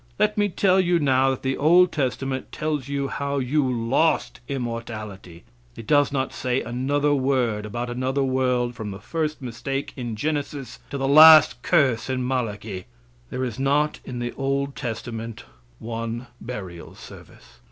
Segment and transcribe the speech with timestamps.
[0.17, 5.43] Let me tell you now that the old testament tells you how you lost immortality;
[5.75, 10.79] it does not say another word about another world from the first mistake in Genesis
[10.89, 12.85] to the last curse in Malachi.
[13.29, 15.45] There is not in the old testament
[15.77, 17.59] one burial service.